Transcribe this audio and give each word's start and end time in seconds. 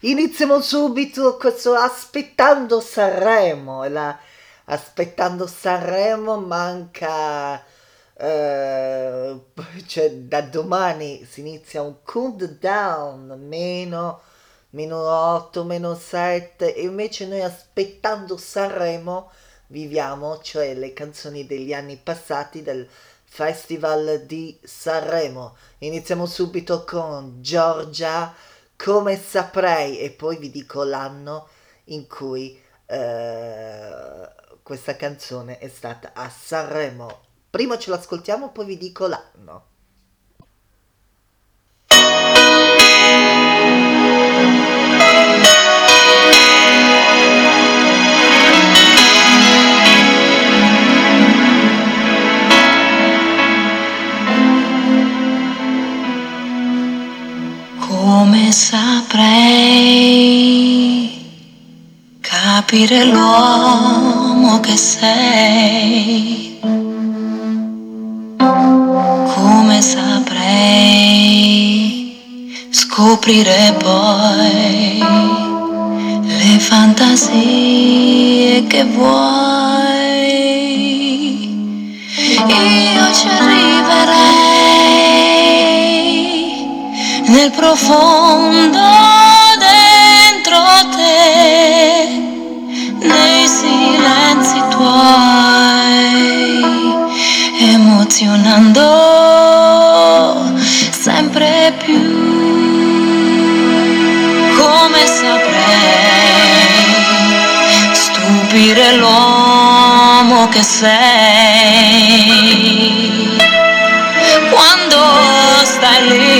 Iniziamo 0.00 0.60
subito 0.60 1.36
questo 1.36 1.72
aspettando 1.74 2.80
Sanremo. 2.80 3.84
La, 3.88 4.18
aspettando 4.66 5.46
Sanremo 5.46 6.38
manca. 6.40 7.64
eh, 8.16 9.40
cioè, 9.86 10.10
da 10.12 10.42
domani 10.42 11.24
si 11.28 11.40
inizia 11.40 11.82
un 11.82 12.02
countdown 12.02 13.46
meno, 13.48 14.20
meno 14.70 14.98
8, 15.08 15.64
meno 15.64 15.94
7. 15.94 16.74
E 16.74 16.82
invece 16.82 17.26
noi 17.26 17.42
aspettando 17.42 18.36
Sanremo 18.36 19.30
viviamo, 19.68 20.38
cioè 20.42 20.74
le 20.74 20.92
canzoni 20.92 21.46
degli 21.46 21.72
anni 21.72 21.96
passati 21.96 22.62
del 22.62 22.86
Festival 23.24 24.24
di 24.26 24.58
Sanremo. 24.62 25.56
Iniziamo 25.78 26.26
subito 26.26 26.84
con 26.84 27.40
Giorgia 27.40 28.34
come 28.84 29.16
saprei 29.16 29.98
e 29.98 30.10
poi 30.10 30.36
vi 30.36 30.50
dico 30.50 30.82
l'anno 30.84 31.48
in 31.84 32.06
cui 32.06 32.60
eh, 32.84 34.28
questa 34.62 34.94
canzone 34.94 35.56
è 35.56 35.68
stata 35.68 36.10
a 36.12 36.28
Sanremo. 36.28 37.20
Prima 37.48 37.78
ce 37.78 37.88
l'ascoltiamo, 37.88 38.50
poi 38.50 38.66
vi 38.66 38.76
dico 38.76 39.06
l'anno. 39.06 39.68
Come 58.44 58.52
saprei 58.52 60.28
capire 62.20 63.04
l'uomo 63.06 64.60
che 64.60 64.76
sei? 64.76 66.58
Come 68.36 69.80
saprei 69.80 71.08
scoprire 72.68 73.74
poi 73.78 74.98
le 76.26 76.58
fantasie 76.58 77.32
che 78.66 78.84
vuoi? 78.84 79.54
Io 82.46 83.10
ci 83.14 83.26
nel 87.44 87.52
profondo 87.52 88.80
dentro 89.58 90.60
te, 90.96 92.08
nei 93.00 93.46
silenzi 93.46 94.62
tuoi, 94.70 96.14
emozionando 97.58 98.82
sempre 100.90 101.74
più. 101.84 102.00
Come 104.56 105.06
saprei 105.06 106.14
stupire 107.92 108.96
l'uomo 108.96 110.48
che 110.48 110.62
sei 110.62 111.84
quando 114.50 114.96
stai 115.64 116.08
lì 116.08 116.33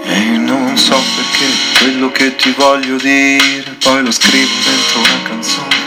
E 0.04 0.38
non 0.38 0.78
so 0.78 0.96
perché 0.96 1.48
quello 1.80 2.12
che 2.12 2.36
ti 2.36 2.52
voglio 2.52 2.98
dire 2.98 3.72
poi 3.80 4.04
lo 4.04 4.12
scrivo 4.12 4.54
dentro 4.64 5.00
una 5.00 5.28
canzone. 5.28 5.78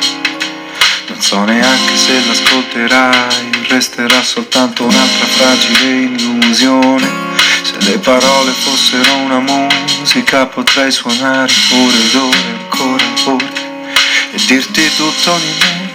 Non 1.08 1.20
so 1.20 1.44
neanche 1.44 1.96
se 1.96 2.26
l'ascolterai, 2.26 3.68
resterà 3.68 4.20
soltanto 4.22 4.82
un'altra 4.84 5.26
fragile 5.26 5.90
illusione. 6.00 7.31
Se 7.62 7.78
le 7.78 7.98
parole 7.98 8.50
fossero 8.50 9.16
una 9.18 9.38
musica 9.38 10.46
potrei 10.46 10.90
suonare 10.90 11.52
ore 11.70 11.96
ed 11.96 12.14
ore, 12.14 12.38
ancora 12.58 13.04
ore 13.26 13.52
e 14.32 14.40
dirti 14.46 14.90
tutto 14.96 15.38
di 15.38 15.52
me. 15.60 15.90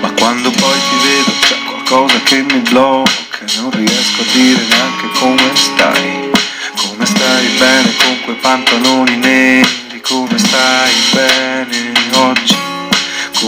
Ma 0.00 0.10
quando 0.12 0.50
poi 0.50 0.78
ti 0.88 0.96
vedo 1.06 1.32
c'è 1.40 1.56
qualcosa 1.64 2.20
che 2.22 2.42
mi 2.42 2.60
blocca, 2.60 3.44
non 3.56 3.70
riesco 3.72 4.22
a 4.22 4.24
dire 4.32 4.62
neanche 4.68 5.08
come 5.18 5.50
stai. 5.54 6.30
Come 6.76 7.04
stai 7.04 7.46
bene 7.58 7.94
con 7.96 8.20
quei 8.24 8.36
pantaloni 8.36 9.16
neri, 9.16 10.00
come 10.02 10.38
stai 10.38 10.92
bene. 11.12 11.45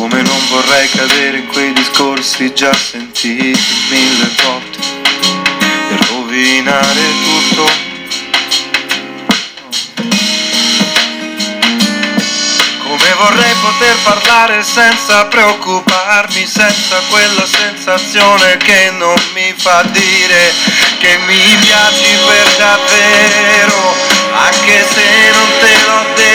Come 0.09 0.23
non 0.23 0.49
vorrei 0.49 0.89
cadere 0.89 1.37
in 1.37 1.47
quei 1.49 1.71
discorsi 1.75 2.55
già 2.55 2.73
sentiti 2.73 3.55
mille 3.91 4.31
volte 4.43 4.79
e 5.91 5.97
rovinare 6.09 7.01
tutto. 7.25 7.71
Come 12.85 13.13
vorrei 13.19 13.55
poter 13.61 13.97
parlare 14.03 14.63
senza 14.63 15.27
preoccuparmi, 15.27 16.47
senza 16.47 17.03
quella 17.11 17.45
sensazione 17.45 18.57
che 18.57 18.91
non 18.93 19.21
mi 19.35 19.53
fa 19.59 19.83
dire 19.83 20.55
che 21.01 21.19
mi 21.27 21.57
piaci 21.61 22.17
per 22.27 22.55
davvero, 22.57 23.95
anche 24.33 24.87
se 24.91 25.31
non 25.33 25.49
te 25.61 25.75
l'ho 25.87 26.05
detto, 26.15 26.28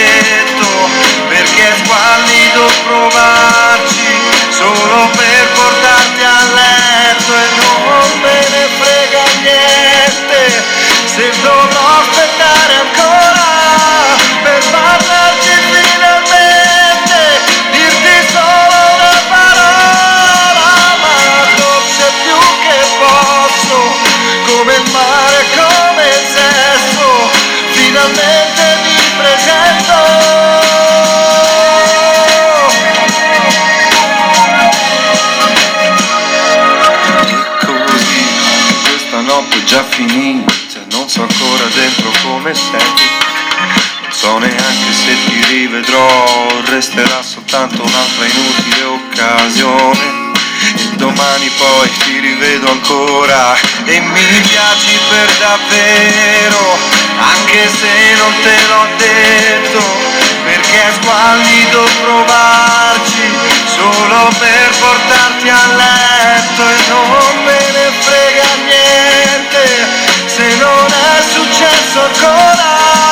perché 1.53 1.69
è 1.69 1.85
squallido 1.85 2.65
provarci 2.85 4.07
solo 4.49 5.09
per 5.15 5.51
portarti 5.53 6.23
a 6.23 6.41
letto 6.53 7.33
e 7.33 7.47
non 7.57 8.19
me 8.21 8.39
ne 8.49 8.67
frega 8.79 9.23
niente. 9.41 10.63
Se 11.05 11.31
dovrò 11.41 11.72
già 39.73 39.83
finita, 39.89 40.85
non 40.91 41.09
so 41.09 41.23
ancora 41.23 41.65
dentro 41.73 42.11
come 42.21 42.53
sei. 42.53 42.93
Non 44.01 44.11
so 44.11 44.37
neanche 44.37 44.93
se 44.93 45.15
ti 45.25 45.43
rivedrò, 45.47 46.61
resterà 46.65 47.23
soltanto 47.23 47.81
un'altra 47.81 48.25
inutile 48.25 48.83
occasione. 48.83 50.31
E 50.77 50.95
domani 50.95 51.49
poi 51.57 51.91
ti 52.03 52.19
rivedo 52.19 52.69
ancora 52.69 53.55
e 53.85 53.99
mi 53.99 54.41
piaci 54.47 54.95
per 55.09 55.31
davvero, 55.39 56.77
anche 57.17 57.67
se 57.67 58.13
non 58.17 58.33
te 58.43 58.55
l'ho 58.67 58.87
detto, 58.97 59.81
perché 60.45 60.83
è 60.83 60.93
squallido 61.01 61.83
provarci 62.03 63.27
solo 63.73 64.29
per 64.37 64.69
portarti 64.77 65.49
a 65.49 65.65
letto 65.65 66.61
e 66.61 66.77
non 66.89 67.43
me 67.43 67.71
ne 67.71 67.91
frega 68.01 68.47
niente 68.67 69.22
se 70.35 70.55
non 70.55 70.87
è 70.87 71.21
successo 71.21 72.01
ancora 72.01 73.02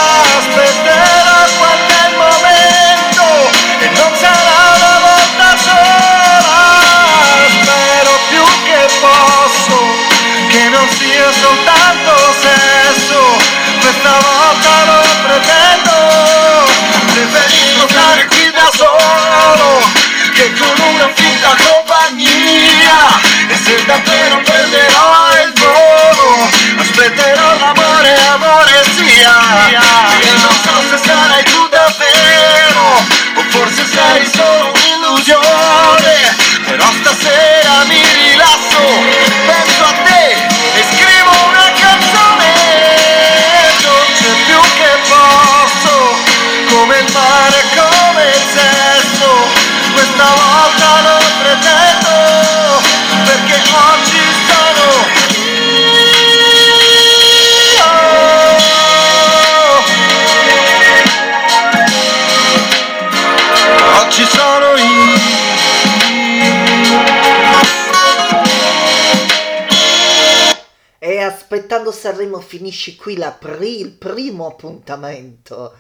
aspettando 71.72 71.98
Sanremo 71.98 72.42
finisce 72.42 72.98
qui 72.98 73.18
pri- 73.40 73.80
il 73.80 73.92
primo 73.92 74.46
appuntamento 74.46 75.74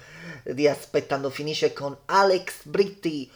di 0.46 0.66
Aspettando 0.66 1.30
finisce 1.30 1.74
con 1.74 1.98
Alex 2.06 2.64
Britti. 2.64 3.30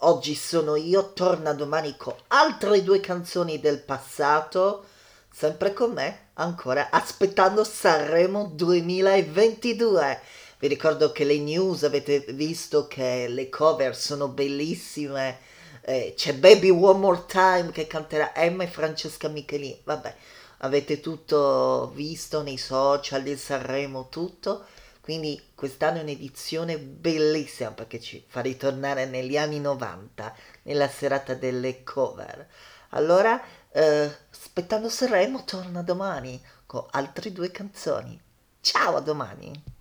Oggi 0.00 0.34
sono 0.34 0.76
io, 0.76 1.14
torna 1.14 1.54
domani 1.54 1.96
con 1.96 2.14
altre 2.26 2.82
due 2.82 3.00
canzoni 3.00 3.58
del 3.58 3.80
passato, 3.80 4.84
sempre 5.32 5.72
con 5.72 5.92
me, 5.92 6.28
ancora 6.34 6.90
aspettando 6.90 7.64
Sanremo 7.64 8.50
2022. 8.52 10.20
Vi 10.58 10.68
ricordo 10.68 11.10
che 11.10 11.24
le 11.24 11.38
news 11.38 11.84
avete 11.84 12.18
visto 12.34 12.86
che 12.86 13.28
le 13.28 13.48
cover 13.48 13.96
sono 13.96 14.28
bellissime. 14.28 15.38
Eh, 15.86 16.14
c'è 16.16 16.32
Baby 16.32 16.70
One 16.70 16.98
More 16.98 17.24
Time 17.26 17.70
che 17.70 17.86
canterà 17.86 18.34
Emma 18.34 18.64
e 18.64 18.68
Francesca 18.68 19.28
Michelini. 19.28 19.82
Vabbè, 19.84 20.14
avete 20.58 21.00
tutto 21.00 21.92
visto 21.94 22.42
nei 22.42 22.56
social 22.56 23.22
di 23.22 23.36
Sanremo, 23.36 24.08
tutto. 24.08 24.64
Quindi 25.02 25.50
quest'anno 25.54 25.98
è 25.98 26.02
un'edizione 26.02 26.78
bellissima 26.78 27.72
perché 27.72 28.00
ci 28.00 28.24
fa 28.26 28.40
ritornare 28.40 29.04
negli 29.04 29.36
anni 29.36 29.60
90, 29.60 30.34
nella 30.62 30.88
serata 30.88 31.34
delle 31.34 31.82
cover. 31.82 32.48
Allora, 32.90 33.38
eh, 33.70 34.10
aspettando 34.30 34.88
Sanremo 34.88 35.44
torna 35.44 35.82
domani 35.82 36.42
con 36.64 36.86
altre 36.92 37.30
due 37.32 37.50
canzoni. 37.50 38.18
Ciao 38.62 38.96
a 38.96 39.00
domani! 39.00 39.73